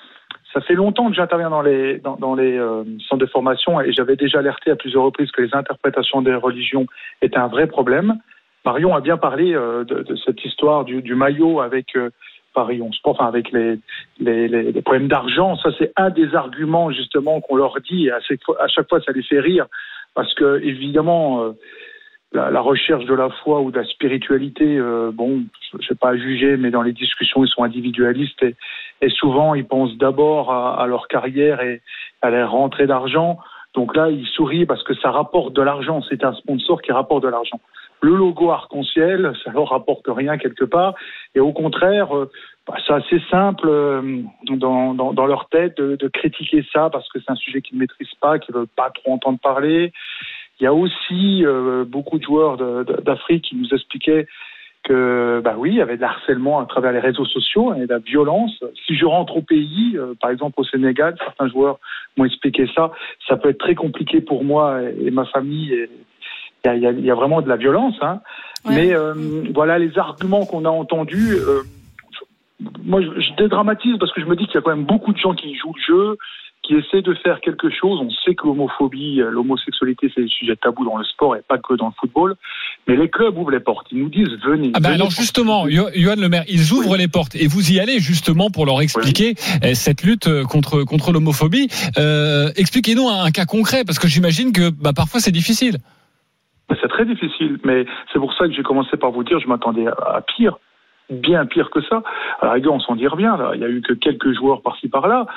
ça 0.55 0.61
fait 0.61 0.73
longtemps 0.73 1.09
que 1.09 1.15
j'interviens 1.15 1.49
dans 1.49 1.61
les, 1.61 1.97
dans, 1.97 2.15
dans 2.15 2.33
les 2.33 2.57
euh, 2.57 2.85
centres 3.09 3.25
de 3.25 3.29
formation 3.29 3.81
et 3.81 3.91
j'avais 3.91 4.15
déjà 4.15 4.39
alerté 4.39 4.71
à 4.71 4.77
plusieurs 4.77 5.03
reprises 5.03 5.29
que 5.31 5.41
les 5.41 5.53
interprétations 5.53 6.21
des 6.21 6.33
religions 6.33 6.85
étaient 7.21 7.37
un 7.37 7.47
vrai 7.49 7.67
problème. 7.67 8.15
Marion 8.63 8.95
a 8.95 9.01
bien 9.01 9.17
parlé 9.17 9.53
euh, 9.53 9.83
de, 9.83 10.01
de, 10.03 10.15
cette 10.15 10.43
histoire 10.45 10.85
du, 10.85 11.01
du 11.01 11.13
maillot 11.13 11.59
avec 11.59 11.97
euh, 11.97 12.09
Paris 12.53 12.81
11 12.81 12.95
Sport, 12.95 13.15
enfin 13.19 13.27
avec 13.27 13.51
les, 13.51 13.77
les, 14.19 14.47
les, 14.47 14.71
les 14.71 14.81
problèmes 14.81 15.09
d'argent. 15.09 15.57
Ça, 15.57 15.71
c'est 15.77 15.91
un 15.97 16.09
des 16.09 16.33
arguments 16.33 16.89
justement 16.89 17.41
qu'on 17.41 17.57
leur 17.57 17.81
dit 17.81 18.07
et 18.07 18.11
à 18.11 18.21
chaque, 18.21 18.41
fois, 18.45 18.55
à 18.63 18.67
chaque 18.69 18.87
fois 18.87 19.01
ça 19.01 19.11
les 19.11 19.23
fait 19.23 19.41
rire 19.41 19.65
parce 20.13 20.33
que 20.35 20.61
évidemment 20.63 21.43
euh, 21.43 21.51
la, 22.35 22.51
la, 22.51 22.61
recherche 22.61 23.05
de 23.05 23.13
la 23.13 23.29
foi 23.29 23.61
ou 23.61 23.71
de 23.71 23.79
la 23.79 23.85
spiritualité, 23.85 24.77
euh, 24.77 25.11
bon, 25.11 25.43
je 25.79 25.87
sais 25.87 25.95
pas 25.95 26.09
à 26.09 26.17
juger, 26.17 26.57
mais 26.57 26.69
dans 26.69 26.81
les 26.81 26.93
discussions, 26.93 27.43
ils 27.43 27.49
sont 27.49 27.63
individualistes 27.63 28.43
et, 28.43 28.55
et 29.01 29.09
souvent 29.09 29.55
ils 29.55 29.65
pensent 29.65 29.97
d'abord 29.97 30.51
à, 30.51 30.81
à, 30.81 30.85
leur 30.85 31.07
carrière 31.07 31.61
et 31.61 31.81
à 32.21 32.29
la 32.29 32.45
rentrée 32.45 32.87
d'argent. 32.87 33.39
Donc 33.73 33.95
là, 33.95 34.09
ils 34.09 34.27
sourient 34.27 34.65
parce 34.65 34.83
que 34.83 34.93
ça 34.95 35.11
rapporte 35.11 35.53
de 35.53 35.61
l'argent. 35.61 36.01
C'est 36.09 36.23
un 36.23 36.33
sponsor 36.33 36.81
qui 36.81 36.91
rapporte 36.91 37.23
de 37.23 37.29
l'argent. 37.29 37.59
Le 38.01 38.15
logo 38.15 38.51
arc-en-ciel, 38.51 39.33
ça 39.43 39.51
leur 39.51 39.69
rapporte 39.69 40.05
rien 40.07 40.37
quelque 40.37 40.65
part. 40.65 40.93
Et 41.33 41.39
au 41.39 41.53
contraire, 41.53 42.15
euh, 42.15 42.29
bah, 42.67 42.75
c'est 42.85 42.93
assez 42.93 43.19
simple 43.31 43.67
euh, 43.67 44.21
dans, 44.49 44.93
dans, 44.93 45.13
dans, 45.13 45.25
leur 45.25 45.47
tête 45.49 45.77
de, 45.77 45.95
de 45.95 46.07
critiquer 46.07 46.65
ça 46.73 46.89
parce 46.89 47.07
que 47.09 47.19
c'est 47.19 47.31
un 47.31 47.35
sujet 47.35 47.61
qu'ils 47.61 47.77
ne 47.77 47.81
maîtrisent 47.81 48.15
pas, 48.19 48.39
qu'ils 48.39 48.53
veulent 48.53 48.67
pas 48.75 48.89
trop 48.91 49.13
entendre 49.13 49.39
parler. 49.39 49.91
Il 50.59 50.63
y 50.63 50.67
a 50.67 50.73
aussi 50.73 51.45
euh, 51.45 51.83
beaucoup 51.85 52.17
de 52.17 52.23
joueurs 52.23 52.57
d'Afrique 53.03 53.43
qui 53.43 53.55
nous 53.55 53.67
expliquaient 53.73 54.27
que, 54.83 55.41
bah 55.43 55.55
oui, 55.57 55.71
il 55.71 55.77
y 55.77 55.81
avait 55.81 55.97
de 55.97 56.01
l'harcèlement 56.01 56.59
à 56.59 56.65
travers 56.65 56.91
les 56.91 56.99
réseaux 56.99 57.25
sociaux 57.25 57.73
et 57.73 57.81
de 57.81 57.93
la 57.93 57.97
violence. 57.97 58.63
Si 58.85 58.95
je 58.95 59.05
rentre 59.05 59.35
au 59.35 59.41
pays, 59.41 59.97
euh, 59.97 60.13
par 60.21 60.29
exemple 60.29 60.55
au 60.57 60.63
Sénégal, 60.63 61.15
certains 61.17 61.49
joueurs 61.49 61.79
m'ont 62.15 62.25
expliqué 62.25 62.69
ça, 62.75 62.91
ça 63.27 63.35
peut 63.35 63.49
être 63.49 63.57
très 63.57 63.75
compliqué 63.75 64.21
pour 64.21 64.43
moi 64.43 64.81
et, 64.83 65.07
et 65.07 65.11
ma 65.11 65.25
famille. 65.25 65.87
Il 66.63 66.81
y, 66.81 66.85
a, 66.85 66.91
il 66.91 67.05
y 67.05 67.11
a, 67.11 67.15
vraiment 67.15 67.41
de 67.41 67.49
la 67.49 67.57
violence, 67.57 67.95
hein. 68.01 68.21
Ouais. 68.65 68.75
mais 68.75 68.95
euh, 68.95 69.13
voilà 69.53 69.77
les 69.77 69.99
arguments 69.99 70.45
qu'on 70.45 70.65
a 70.65 70.69
entendus. 70.69 71.35
Moi, 72.83 73.01
je, 73.01 73.35
dédramatise 73.37 73.97
parce 73.99 74.11
que 74.13 74.21
je 74.21 74.25
me 74.25 74.35
dis 74.35 74.45
qu'il 74.45 74.55
y 74.55 74.57
a 74.57 74.61
quand 74.61 74.75
même 74.75 74.85
beaucoup 74.85 75.13
de 75.13 75.17
gens 75.17 75.35
qui 75.35 75.55
jouent 75.55 75.75
le 75.75 75.81
jeu, 75.95 76.17
qui 76.65 76.75
essaient 76.75 77.01
de 77.01 77.13
faire 77.15 77.41
quelque 77.41 77.69
chose. 77.69 77.99
On 78.01 78.09
sait 78.09 78.35
que 78.35 78.45
l'homophobie, 78.45 79.17
l'homosexualité, 79.17 80.11
c'est 80.13 80.21
des 80.21 80.27
sujets 80.27 80.55
tabous 80.55 80.85
dans 80.85 80.97
le 80.97 81.03
sport 81.03 81.35
et 81.35 81.41
pas 81.47 81.57
que 81.57 81.73
dans 81.75 81.87
le 81.87 81.93
football. 81.99 82.35
Mais 82.87 82.95
les 82.95 83.09
clubs 83.09 83.37
ouvrent 83.37 83.51
les 83.51 83.59
portes. 83.59 83.87
Ils 83.91 83.99
nous 83.99 84.09
disent 84.09 84.29
venez. 84.43 84.71
Ah 84.73 84.79
ben 84.79 84.89
venez 84.89 84.95
alors 84.95 85.11
justement, 85.11 85.67
Johan 85.69 86.15
Le 86.17 86.29
Maire, 86.29 86.43
ils 86.47 86.73
ouvrent 86.73 86.97
les 86.97 87.07
portes 87.07 87.35
et 87.35 87.47
vous 87.47 87.71
y 87.71 87.79
allez 87.79 87.99
justement 87.99 88.49
pour 88.49 88.65
leur 88.65 88.81
expliquer 88.81 89.35
oui. 89.63 89.75
cette 89.75 90.03
lutte 90.03 90.29
contre 90.43 90.83
contre 90.83 91.11
l'homophobie. 91.11 91.67
Euh, 91.97 92.49
Expliquez-nous 92.55 93.07
un, 93.07 93.25
un, 93.25 93.31
cas 93.31 93.45
concret 93.45 93.83
parce 93.85 93.99
que 93.99 94.07
j'imagine 94.07 94.51
que 94.51 94.69
bah, 94.69 94.91
parfois 94.95 95.19
c'est 95.19 95.31
difficile. 95.31 95.77
C'est 96.81 96.87
très 96.87 97.05
difficile, 97.05 97.59
mais 97.63 97.85
c'est 98.11 98.19
pour 98.19 98.33
ça 98.33 98.47
que 98.47 98.53
j'ai 98.53 98.63
commencé 98.63 98.97
par 98.97 99.11
vous 99.11 99.23
dire, 99.23 99.39
je 99.39 99.47
m'attendais 99.47 99.85
à 99.87 100.21
pire, 100.21 100.57
bien 101.09 101.45
pire 101.45 101.69
que 101.69 101.81
ça. 101.83 102.01
À 102.41 102.47
la 102.47 102.51
rigueur, 102.53 102.73
on 102.73 102.79
s'en 102.79 102.95
dit 102.95 103.05
bien. 103.17 103.37
Là. 103.37 103.51
Il 103.53 103.61
y 103.61 103.63
a 103.63 103.69
eu 103.69 103.81
que 103.81 103.93
quelques 103.93 104.33
joueurs 104.33 104.61
par-ci 104.61 104.87
par-là. 104.87 105.27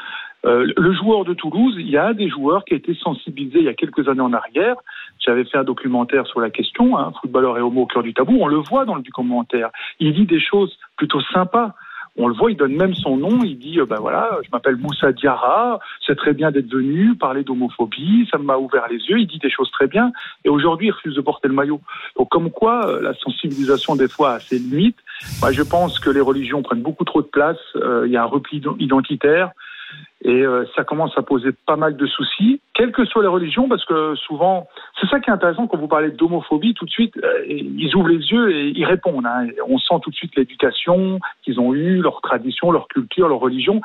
Euh, 0.44 0.72
le 0.76 0.92
joueur 0.92 1.24
de 1.24 1.34
Toulouse, 1.34 1.74
il 1.78 1.88
y 1.88 1.96
a 1.96 2.14
des 2.14 2.28
joueurs 2.28 2.64
qui 2.64 2.74
étaient 2.74 2.94
sensibilisés 2.94 3.58
il 3.58 3.64
y 3.64 3.68
a 3.68 3.74
quelques 3.74 4.08
années 4.08 4.20
en 4.20 4.32
arrière. 4.32 4.76
J'avais 5.18 5.44
fait 5.44 5.58
un 5.58 5.64
documentaire 5.64 6.26
sur 6.26 6.40
la 6.40 6.50
question, 6.50 6.96
hein, 6.96 7.12
footballeur 7.20 7.58
et 7.58 7.60
homo 7.60 7.82
au 7.82 7.86
cœur 7.86 8.02
du 8.02 8.14
tabou. 8.14 8.38
On 8.40 8.46
le 8.46 8.58
voit 8.58 8.84
dans 8.84 8.94
le 8.94 9.02
documentaire. 9.02 9.70
Il 9.98 10.14
dit 10.14 10.26
des 10.26 10.40
choses 10.40 10.78
plutôt 10.96 11.20
sympas. 11.32 11.74
On 12.20 12.26
le 12.26 12.34
voit, 12.34 12.50
il 12.50 12.56
donne 12.56 12.74
même 12.74 12.94
son 12.94 13.16
nom. 13.16 13.44
Il 13.44 13.58
dit, 13.58 13.78
euh, 13.78 13.86
ben 13.86 13.98
voilà, 14.00 14.38
je 14.44 14.48
m'appelle 14.52 14.76
Moussa 14.76 15.12
Diarra. 15.12 15.78
C'est 16.04 16.16
très 16.16 16.32
bien 16.32 16.50
d'être 16.50 16.68
venu 16.68 17.14
parler 17.14 17.44
d'homophobie. 17.44 18.28
Ça 18.30 18.38
m'a 18.38 18.56
ouvert 18.56 18.86
les 18.90 18.98
yeux. 18.98 19.20
Il 19.20 19.28
dit 19.28 19.38
des 19.38 19.50
choses 19.50 19.70
très 19.70 19.86
bien. 19.86 20.10
Et 20.44 20.48
aujourd'hui, 20.48 20.88
il 20.88 20.90
refuse 20.90 21.14
de 21.14 21.20
porter 21.20 21.46
le 21.46 21.54
maillot. 21.54 21.80
Donc, 22.16 22.28
comme 22.28 22.50
quoi, 22.50 22.88
euh, 22.88 23.00
la 23.00 23.14
sensibilisation 23.14 23.94
des 23.94 24.08
fois 24.08 24.32
a 24.32 24.40
ses 24.40 24.58
limites. 24.58 24.98
Moi, 25.40 25.52
je 25.52 25.62
pense 25.62 26.00
que 26.00 26.10
les 26.10 26.20
religions 26.20 26.62
prennent 26.62 26.82
beaucoup 26.82 27.04
trop 27.04 27.22
de 27.22 27.28
place. 27.28 27.58
Euh, 27.76 28.04
il 28.06 28.12
y 28.12 28.16
a 28.16 28.22
un 28.22 28.26
repli 28.26 28.62
identitaire. 28.80 29.52
Et 30.22 30.42
euh, 30.42 30.64
ça 30.74 30.82
commence 30.82 31.16
à 31.16 31.22
poser 31.22 31.50
pas 31.66 31.76
mal 31.76 31.96
de 31.96 32.06
soucis, 32.06 32.60
quelles 32.74 32.90
que 32.90 33.04
soient 33.04 33.22
les 33.22 33.28
religions, 33.28 33.68
parce 33.68 33.84
que 33.84 34.16
souvent, 34.16 34.66
c'est 35.00 35.08
ça 35.08 35.20
qui 35.20 35.30
est 35.30 35.32
intéressant 35.32 35.68
quand 35.68 35.78
vous 35.78 35.86
parlez 35.86 36.10
d'homophobie, 36.10 36.74
tout 36.74 36.86
de 36.86 36.90
suite, 36.90 37.14
euh, 37.22 37.44
ils 37.46 37.94
ouvrent 37.94 38.08
les 38.08 38.26
yeux 38.26 38.50
et 38.50 38.72
ils 38.74 38.84
répondent. 38.84 39.26
Hein. 39.26 39.46
On 39.68 39.78
sent 39.78 39.94
tout 40.02 40.10
de 40.10 40.16
suite 40.16 40.34
l'éducation 40.36 41.20
qu'ils 41.44 41.60
ont 41.60 41.72
eue, 41.72 42.00
leur 42.00 42.20
tradition, 42.20 42.72
leur 42.72 42.88
culture, 42.88 43.28
leur 43.28 43.38
religion, 43.38 43.80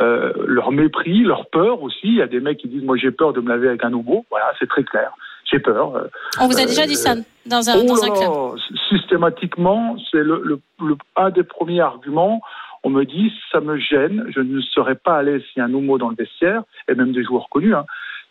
euh, 0.00 0.32
leur 0.46 0.70
mépris, 0.70 1.22
leur 1.24 1.46
peur 1.46 1.82
aussi. 1.82 2.04
Il 2.04 2.16
y 2.16 2.22
a 2.22 2.28
des 2.28 2.40
mecs 2.40 2.58
qui 2.58 2.68
disent, 2.68 2.84
moi 2.84 2.96
j'ai 2.96 3.10
peur 3.10 3.32
de 3.32 3.40
me 3.40 3.48
laver 3.48 3.68
avec 3.68 3.84
un 3.84 3.92
homo. 3.92 4.24
Voilà, 4.30 4.52
c'est 4.60 4.68
très 4.68 4.84
clair. 4.84 5.12
J'ai 5.50 5.58
peur. 5.58 6.08
On 6.40 6.46
vous 6.46 6.58
a 6.58 6.64
déjà 6.64 6.86
dit 6.86 6.96
ça 6.96 7.14
dans 7.46 7.68
un, 7.68 7.74
oh 7.76 7.84
dans 7.84 8.02
un 8.02 8.10
club 8.10 8.58
Systématiquement, 8.88 9.96
c'est 10.10 10.22
le, 10.22 10.40
le, 10.42 10.60
le, 10.80 10.96
un 11.16 11.30
des 11.30 11.42
premiers 11.42 11.80
arguments 11.80 12.40
on 12.84 12.90
me 12.90 13.04
dit 13.04 13.32
ça 13.50 13.60
me 13.60 13.78
gêne, 13.78 14.26
je 14.28 14.40
ne 14.40 14.60
serais 14.60 14.94
pas 14.94 15.22
l'aise 15.22 15.42
s'il 15.52 15.60
y 15.60 15.62
a 15.62 15.64
un 15.64 15.74
homo 15.74 15.98
dans 15.98 16.10
le 16.10 16.16
vestiaire, 16.16 16.62
et 16.88 16.94
même 16.94 17.12
des 17.12 17.24
joueurs 17.24 17.48
connus, 17.48 17.74
hein, 17.74 17.86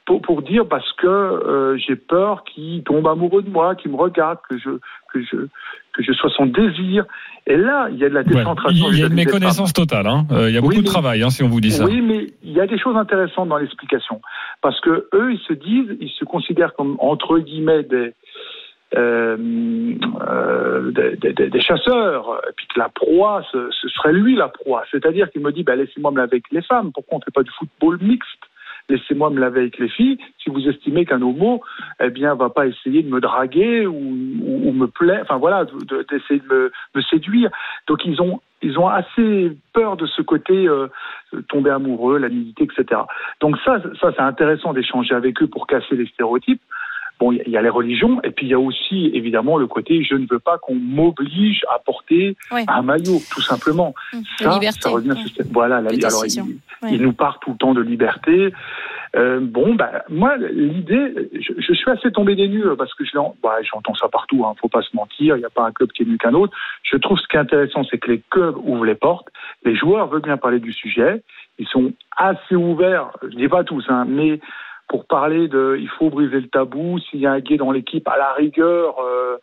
pour, 0.05 0.21
pour 0.21 0.41
dire 0.41 0.67
parce 0.67 0.91
que 0.93 1.07
euh, 1.07 1.77
j'ai 1.77 1.95
peur 1.95 2.43
qu'il 2.43 2.83
tombe 2.83 3.07
amoureux 3.07 3.41
de 3.41 3.49
moi, 3.49 3.75
qu'il 3.75 3.91
me 3.91 3.97
regarde, 3.97 4.37
que 4.49 4.57
je, 4.57 4.69
que, 5.11 5.21
je, 5.21 5.47
que 5.93 6.03
je 6.03 6.11
sois 6.13 6.29
son 6.35 6.45
désir. 6.45 7.05
Et 7.47 7.57
là, 7.57 7.87
il 7.89 7.97
y 7.97 8.05
a 8.05 8.09
de 8.09 8.13
la 8.13 8.23
décentration. 8.23 8.87
Ouais, 8.87 8.93
il 8.93 8.99
y 8.99 9.03
a 9.03 9.07
une 9.07 9.13
méconnaissance 9.13 9.73
totale. 9.73 10.07
Hein. 10.07 10.25
Euh, 10.31 10.49
il 10.49 10.55
y 10.55 10.57
a 10.57 10.61
beaucoup 10.61 10.75
oui, 10.75 10.81
de 10.81 10.85
travail, 10.85 11.23
hein, 11.23 11.29
si 11.29 11.43
on 11.43 11.49
vous 11.49 11.61
dit 11.61 11.71
ça. 11.71 11.85
Oui, 11.85 12.01
mais 12.01 12.27
il 12.43 12.51
y 12.51 12.61
a 12.61 12.67
des 12.67 12.77
choses 12.77 12.95
intéressantes 12.95 13.49
dans 13.49 13.57
l'explication. 13.57 14.21
Parce 14.61 14.79
que 14.81 15.07
eux, 15.13 15.33
ils 15.33 15.41
se 15.47 15.53
disent, 15.53 15.97
ils 15.99 16.11
se 16.11 16.25
considèrent 16.25 16.73
comme, 16.73 16.95
entre 16.99 17.39
guillemets, 17.39 17.83
des, 17.83 18.13
euh, 18.95 19.37
euh, 20.27 20.91
des, 20.91 21.33
des, 21.33 21.49
des, 21.49 21.61
chasseurs, 21.61 22.41
et 22.47 22.53
puis 22.55 22.67
que 22.67 22.79
la 22.79 22.89
proie, 22.89 23.43
ce, 23.51 23.69
ce 23.71 23.87
serait 23.89 24.13
lui 24.13 24.35
la 24.35 24.49
proie. 24.49 24.83
C'est-à-dire 24.91 25.29
qu'il 25.31 25.41
me 25.41 25.51
dit, 25.51 25.63
bah, 25.63 25.75
laissez-moi 25.75 26.11
me 26.11 26.17
laver 26.17 26.33
avec 26.33 26.51
les 26.51 26.61
femmes, 26.61 26.91
pourquoi 26.93 27.15
on 27.15 27.19
ne 27.19 27.23
fait 27.23 27.33
pas 27.33 27.43
du 27.43 27.51
football 27.51 27.97
mixte? 28.01 28.39
Laissez-moi 28.89 29.29
me 29.29 29.39
laver 29.39 29.61
avec 29.61 29.79
les 29.79 29.87
filles. 29.87 30.17
Si 30.43 30.49
vous 30.49 30.67
estimez 30.67 31.05
qu'un 31.05 31.21
homo, 31.21 31.61
eh 32.01 32.09
bien, 32.09 32.35
va 32.35 32.49
pas 32.49 32.67
essayer 32.67 33.01
de 33.01 33.09
me 33.09 33.21
draguer 33.21 33.87
ou, 33.87 33.93
ou, 33.95 34.69
ou 34.69 34.71
me 34.73 34.87
plaire, 34.87 35.21
enfin 35.23 35.37
voilà, 35.37 35.65
d'essayer 36.09 36.41
de, 36.41 36.53
me, 36.53 36.71
me, 36.93 37.01
séduire. 37.01 37.49
Donc 37.87 38.05
ils 38.05 38.21
ont 38.21 38.41
ils 38.61 38.77
ont 38.77 38.87
assez 38.87 39.57
peur 39.73 39.97
de 39.97 40.05
ce 40.05 40.21
côté 40.21 40.67
euh, 40.67 40.87
tomber 41.49 41.69
amoureux, 41.69 42.17
la 42.17 42.29
nudité, 42.29 42.63
etc. 42.65 43.01
Donc 43.39 43.57
ça, 43.63 43.81
ça 44.01 44.11
c'est 44.15 44.21
intéressant 44.21 44.73
d'échanger 44.73 45.15
avec 45.15 45.41
eux 45.41 45.47
pour 45.47 45.65
casser 45.67 45.95
les 45.95 46.05
stéréotypes. 46.07 46.61
Bon, 47.19 47.31
il 47.31 47.47
y 47.49 47.57
a 47.57 47.61
les 47.61 47.69
religions, 47.69 48.19
et 48.23 48.31
puis 48.31 48.47
il 48.47 48.49
y 48.49 48.53
a 48.53 48.59
aussi 48.59 49.11
évidemment 49.13 49.57
le 49.57 49.67
côté 49.67 50.03
je 50.03 50.15
ne 50.15 50.25
veux 50.29 50.39
pas 50.39 50.57
qu'on 50.57 50.75
m'oblige 50.75 51.61
à 51.73 51.79
porter 51.79 52.35
un 52.67 52.81
maillot, 52.81 53.19
tout 53.31 53.41
simplement. 53.41 53.93
Mmh, 54.13 54.17
la 54.41 54.45
Ça, 54.51 54.53
liberté, 54.55 54.79
ça 54.81 54.89
revient 54.89 55.09
ouais. 55.11 55.23
ce- 55.37 55.43
Voilà, 55.53 55.79
la, 55.81 55.89
alors 55.91 56.25
il, 56.25 56.41
ouais. 56.41 56.91
il 56.91 57.01
nous 57.01 57.13
parle 57.13 57.35
tout 57.41 57.51
le 57.51 57.57
temps 57.57 57.73
de 57.73 57.81
liberté. 57.81 58.51
Euh, 59.15 59.39
bon, 59.41 59.75
bah, 59.75 60.03
moi, 60.09 60.37
l'idée, 60.37 61.29
je, 61.33 61.53
je 61.59 61.73
suis 61.73 61.91
assez 61.91 62.11
tombé 62.11 62.35
des 62.35 62.47
nues 62.47 62.63
parce 62.77 62.93
que 62.95 63.05
je 63.05 63.11
bah, 63.43 63.57
j'entends 63.71 63.93
ça 63.93 64.07
partout, 64.09 64.43
hein, 64.45 64.55
faut 64.59 64.69
pas 64.69 64.81
se 64.81 64.95
mentir, 64.95 65.35
il 65.37 65.39
n'y 65.39 65.45
a 65.45 65.51
pas 65.51 65.67
un 65.67 65.71
club 65.71 65.91
qui 65.91 66.01
est 66.01 66.05
mieux 66.05 66.17
qu'un 66.17 66.33
autre. 66.33 66.51
Je 66.81 66.97
trouve 66.97 67.19
ce 67.19 67.27
qui 67.27 67.35
est 67.37 67.39
intéressant, 67.39 67.83
c'est 67.83 67.99
que 67.99 68.09
les 68.09 68.21
clubs 68.31 68.57
ouvrent 68.63 68.85
les 68.85 68.95
portes, 68.95 69.27
les 69.65 69.75
joueurs 69.75 70.07
veulent 70.07 70.23
bien 70.23 70.37
parler 70.37 70.59
du 70.59 70.73
sujet, 70.73 71.21
ils 71.59 71.67
sont 71.67 71.93
assez 72.17 72.55
ouverts, 72.55 73.11
je 73.21 73.35
dis 73.37 73.47
pas 73.47 73.63
tous, 73.63 73.85
hein, 73.87 74.05
mais 74.09 74.39
pour 74.93 75.07
parler 75.07 75.47
de, 75.47 75.75
il 75.79 75.89
faut 75.97 76.11
briser 76.11 76.39
le 76.39 76.47
tabou, 76.49 76.99
s'il 76.99 77.19
y 77.21 77.25
a 77.25 77.31
un 77.31 77.39
gay 77.39 77.57
dans 77.57 77.71
l'équipe, 77.71 78.07
à 78.07 78.15
la 78.15 78.31
rigueur, 78.33 78.93
euh, 78.99 79.37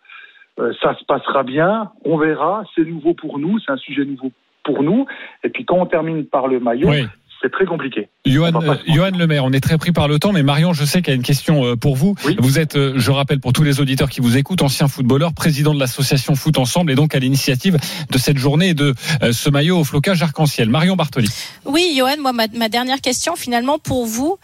euh, 0.61 0.73
ça 0.80 0.97
se 0.97 1.04
passera 1.04 1.42
bien, 1.42 1.90
on 2.04 2.19
verra, 2.19 2.62
c'est 2.76 2.85
nouveau 2.85 3.14
pour 3.14 3.40
nous, 3.40 3.59
c'est 3.59 3.73
un 3.73 3.76
sujet 3.76 4.04
nouveau 4.04 4.30
pour 4.62 4.85
nous, 4.85 5.07
et 5.42 5.49
puis 5.49 5.64
quand 5.64 5.75
on 5.75 5.87
termine 5.87 6.25
par 6.25 6.47
le 6.47 6.61
maillot, 6.61 6.88
Oui. 6.88 7.04
c'est 7.42 7.50
très 7.50 7.64
compliqué. 7.64 8.07
Johan, 8.25 8.52
euh. 8.62 8.76
Johan 8.87 9.11
Lemaire, 9.19 9.45
on 9.45 9.50
est 9.50 9.59
très 9.59 9.76
pris 9.76 9.90
par 9.90 10.07
le 10.07 10.21
temps, 10.21 10.33
mais 10.33 10.45
Marion, 10.45 10.73
je 10.73 10.85
sais 10.85 11.02
qu'il 11.02 11.09
y 11.09 11.14
a 11.14 11.16
une 11.16 11.25
question 11.25 11.76
pour 11.76 11.97
vous. 11.97 12.14
Oui. 12.25 12.37
Vous 12.38 12.61
êtes, 12.61 12.78
je 12.78 13.11
rappelle 13.11 13.40
pour 13.40 13.52
tous 13.52 13.64
les 13.64 13.80
auditeurs 13.80 14.09
qui 14.09 14.21
vous 14.21 14.37
écoutent, 14.37 14.62
ancien 14.62 14.87
footballeur, 14.87 15.33
président 15.35 15.75
de 15.75 15.80
l'association 15.80 16.37
Foot 16.37 16.59
Ensemble 16.59 16.92
et 16.92 16.95
donc 16.95 17.16
à 17.16 17.19
l'initiative 17.19 17.76
de 18.09 18.19
cette 18.19 18.38
journée 18.38 18.69
et 18.69 18.75
de 18.75 18.95
ce 19.33 19.50
maillot 19.50 19.78
au 19.78 19.85
flocage 19.85 20.23
arc-en-ciel. 20.23 20.69
Marion 20.69 20.95
Bartoli. 20.95 21.28
Oui, 21.64 21.97
Johan, 21.99 22.21
moi, 22.21 22.33
ma, 22.33 22.47
ma 22.57 22.69
dernière 22.69 23.00
question, 23.00 23.35
finalement, 23.35 23.80
pour 23.80 24.07
vous, 24.07 24.38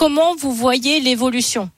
comment 0.00 0.34
vous 0.34 0.54
voyez 0.54 0.98
l'évolution? 0.98 1.68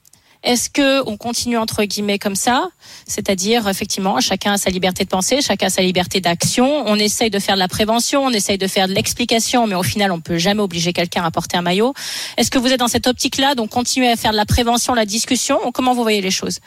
Est-ce 0.43 0.69
que 0.69 1.05
on 1.09 1.17
continue 1.17 1.57
entre 1.57 1.83
guillemets 1.83 2.19
comme 2.19 2.37
ça, 2.37 2.69
c'est-à-dire 3.05 3.67
effectivement 3.67 4.21
chacun 4.21 4.53
a 4.53 4.57
sa 4.57 4.69
liberté 4.69 5.03
de 5.03 5.09
penser, 5.09 5.41
chacun 5.41 5.67
a 5.67 5.69
sa 5.69 5.81
liberté 5.81 6.21
d'action. 6.21 6.85
On 6.87 6.95
essaye 6.95 7.29
de 7.29 7.39
faire 7.39 7.55
de 7.55 7.59
la 7.59 7.67
prévention, 7.67 8.23
on 8.23 8.29
essaye 8.29 8.57
de 8.57 8.67
faire 8.67 8.87
de 8.87 8.93
l'explication, 8.93 9.67
mais 9.67 9.75
au 9.75 9.83
final 9.83 10.09
on 10.13 10.21
peut 10.21 10.37
jamais 10.37 10.61
obliger 10.61 10.93
quelqu'un 10.93 11.25
à 11.25 11.31
porter 11.31 11.57
un 11.57 11.61
maillot. 11.61 11.93
Est-ce 12.37 12.49
que 12.49 12.59
vous 12.59 12.71
êtes 12.71 12.79
dans 12.79 12.87
cette 12.87 13.07
optique-là, 13.07 13.55
donc 13.55 13.71
continuer 13.71 14.09
à 14.09 14.15
faire 14.15 14.31
de 14.31 14.37
la 14.37 14.45
prévention, 14.45 14.93
la 14.93 15.05
discussion. 15.05 15.59
Comment 15.73 15.93
vous 15.93 16.03
voyez 16.03 16.21
les 16.21 16.31
choses? 16.31 16.59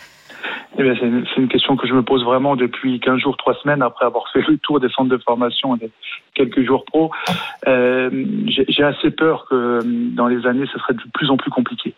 Eh 0.78 0.94
c'est 1.00 1.40
une, 1.40 1.48
question 1.48 1.76
que 1.76 1.86
je 1.86 1.94
me 1.94 2.02
pose 2.02 2.22
vraiment 2.24 2.54
depuis 2.54 3.00
15 3.00 3.18
jours, 3.18 3.36
3 3.36 3.54
semaines, 3.62 3.82
après 3.82 4.04
avoir 4.04 4.28
fait 4.30 4.42
le 4.46 4.58
tour 4.58 4.78
des 4.78 4.88
centres 4.90 5.08
de 5.08 5.16
formation 5.18 5.76
et 5.76 5.90
quelques 6.34 6.62
jours 6.64 6.84
pro. 6.84 7.10
Euh, 7.66 8.10
J'ai 8.46 8.82
assez 8.82 9.10
peur 9.10 9.46
que 9.48 9.80
dans 10.14 10.26
les 10.26 10.46
années, 10.46 10.66
ce 10.72 10.78
serait 10.78 10.94
de 10.94 11.02
plus 11.14 11.30
en 11.30 11.36
plus 11.36 11.50
compliqué. 11.50 11.94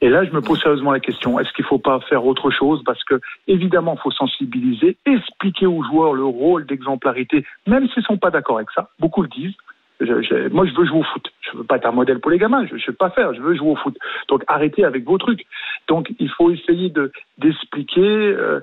Et 0.00 0.08
là, 0.08 0.24
je 0.24 0.32
me 0.32 0.40
pose 0.40 0.60
sérieusement 0.60 0.92
la 0.92 1.00
question, 1.00 1.38
est-ce 1.38 1.52
qu'il 1.52 1.64
ne 1.64 1.68
faut 1.68 1.78
pas 1.78 2.00
faire 2.00 2.26
autre 2.26 2.50
chose? 2.50 2.82
Parce 2.84 3.02
que, 3.04 3.20
évidemment, 3.46 3.94
il 3.96 4.02
faut 4.02 4.10
sensibiliser, 4.10 4.96
expliquer 5.06 5.66
aux 5.66 5.82
joueurs 5.82 6.12
le 6.12 6.24
rôle 6.24 6.66
d'exemplarité, 6.66 7.44
même 7.66 7.86
s'ils 7.88 8.00
ne 8.00 8.06
sont 8.06 8.18
pas 8.18 8.30
d'accord 8.30 8.56
avec 8.56 8.70
ça. 8.74 8.90
Beaucoup 8.98 9.22
le 9.22 9.28
disent. 9.28 9.54
Moi, 10.00 10.66
je 10.66 10.74
veux 10.74 10.86
jouer 10.86 10.98
au 10.98 11.02
foot. 11.02 11.30
Je 11.40 11.58
veux 11.58 11.64
pas 11.64 11.76
être 11.76 11.86
un 11.86 11.92
modèle 11.92 12.20
pour 12.20 12.30
les 12.30 12.38
gamins. 12.38 12.66
Je 12.66 12.74
ne 12.74 12.80
veux 12.86 12.92
pas 12.94 13.10
faire. 13.10 13.34
Je 13.34 13.40
veux 13.40 13.54
jouer 13.54 13.70
au 13.70 13.76
foot. 13.76 13.96
Donc, 14.28 14.44
arrêtez 14.46 14.84
avec 14.84 15.04
vos 15.04 15.18
trucs. 15.18 15.46
Donc, 15.88 16.10
il 16.18 16.30
faut 16.30 16.50
essayer 16.50 16.88
de 16.90 17.12
d'expliquer, 17.38 18.00
euh, 18.00 18.60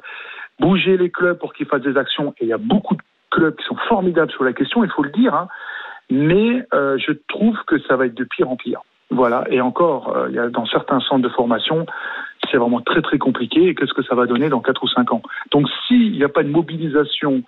bouger 0.59 0.97
les 0.97 1.09
clubs 1.09 1.37
pour 1.37 1.53
qu'ils 1.53 1.67
fassent 1.67 1.81
des 1.81 1.97
actions. 1.97 2.33
Et 2.39 2.45
il 2.45 2.49
y 2.49 2.53
a 2.53 2.57
beaucoup 2.57 2.95
de 2.95 3.01
clubs 3.29 3.55
qui 3.55 3.65
sont 3.65 3.77
formidables 3.87 4.31
sur 4.31 4.43
la 4.43 4.53
question. 4.53 4.83
Il 4.83 4.89
faut 4.89 5.03
le 5.03 5.11
dire. 5.11 5.35
Hein. 5.35 5.47
Mais 6.09 6.65
euh, 6.73 6.97
je 6.97 7.11
trouve 7.27 7.57
que 7.67 7.79
ça 7.81 7.95
va 7.95 8.05
être 8.05 8.15
de 8.15 8.23
pire 8.23 8.49
en 8.49 8.55
pire. 8.55 8.81
Voilà. 9.09 9.45
Et 9.49 9.61
encore, 9.61 10.15
euh, 10.15 10.49
dans 10.49 10.65
certains 10.65 10.99
centres 11.01 11.21
de 11.21 11.29
formation, 11.29 11.85
c'est 12.49 12.57
vraiment 12.57 12.81
très 12.81 13.01
très 13.01 13.17
compliqué. 13.17 13.67
Et 13.67 13.75
qu'est-ce 13.75 13.93
que 13.93 14.03
ça 14.03 14.15
va 14.15 14.25
donner 14.25 14.49
dans 14.49 14.61
4 14.61 14.83
ou 14.83 14.87
5 14.87 15.11
ans? 15.11 15.21
Donc, 15.51 15.67
s'il 15.87 16.13
n'y 16.13 16.23
a 16.23 16.29
pas 16.29 16.43
de 16.43 16.49
mobilisation 16.49 17.43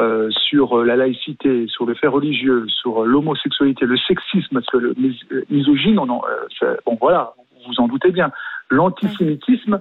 euh, 0.00 0.28
sur 0.30 0.78
euh, 0.80 0.84
la 0.84 0.96
laïcité, 0.96 1.66
sur 1.68 1.84
le 1.86 1.94
fait 1.94 2.06
religieux, 2.08 2.64
sur 2.68 3.02
euh, 3.02 3.06
l'homosexualité, 3.06 3.84
le 3.86 3.96
sexisme, 3.98 4.54
parce 4.54 4.66
que 4.66 4.78
le 4.78 4.94
mis- 4.98 5.20
misogyne, 5.50 5.98
on 5.98 6.08
en, 6.08 6.22
euh, 6.62 6.74
bon 6.86 6.96
voilà, 7.00 7.34
vous 7.38 7.72
vous 7.72 7.80
en 7.82 7.86
doutez 7.88 8.10
bien, 8.10 8.30
l'antisémitisme, 8.70 9.80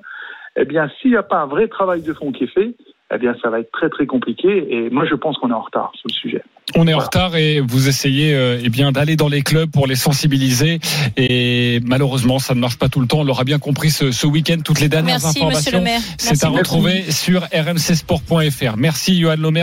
eh 0.56 0.66
bien, 0.66 0.90
s'il 1.02 1.12
n'y 1.12 1.18
a 1.18 1.24
pas 1.24 1.40
un 1.42 1.46
vrai 1.48 1.68
travail 1.68 2.02
de 2.02 2.14
fond 2.14 2.32
qui 2.32 2.44
est 2.44 2.48
fait, 2.54 2.76
eh 3.14 3.18
bien, 3.18 3.36
ça 3.42 3.50
va 3.50 3.60
être 3.60 3.72
très 3.72 3.90
très 3.90 4.06
compliqué. 4.06 4.68
Et 4.70 4.90
moi, 4.92 5.04
je 5.10 5.16
pense 5.16 5.36
qu'on 5.38 5.50
est 5.50 5.54
en 5.54 5.62
retard 5.62 5.92
sur 5.96 6.08
le 6.10 6.14
sujet. 6.14 6.44
On 6.76 6.86
est 6.88 6.94
en 6.94 7.00
retard 7.00 7.36
et 7.36 7.60
vous 7.60 7.90
essayez 7.90 8.36
euh, 8.36 8.60
eh 8.64 8.70
bien 8.70 8.92
d'aller 8.92 9.16
dans 9.16 9.28
les 9.30 9.42
clubs 9.42 9.72
pour 9.72 9.88
les 9.88 9.96
sensibiliser 9.96 10.78
et 11.18 11.80
malheureusement 11.84 12.38
ça 12.38 12.54
ne 12.54 12.60
marche 12.60 12.78
pas 12.78 12.90
tout 12.90 13.00
le 13.00 13.08
temps. 13.08 13.22
On 13.22 13.24
l'aura 13.24 13.44
bien 13.44 13.58
compris 13.58 13.90
ce, 13.90 14.12
ce 14.12 14.28
week-end. 14.28 14.58
Toutes 14.64 14.80
les 14.80 14.88
dernières 14.90 15.18
Merci, 15.24 15.44
Monsieur 15.44 15.74
informations, 15.74 15.78
le 15.80 15.84
maire. 15.84 16.02
c'est 16.20 16.44
à 16.44 16.50
retrouver 16.50 17.10
sur 17.10 17.42
rmcsport.fr. 17.52 18.78
Merci 18.78 19.20
Johan 19.20 19.38
Lomer. 19.40 19.58